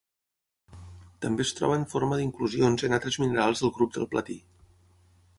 [1.25, 4.39] També es troba en forma d'inclusions en altres minerals del grup del platí.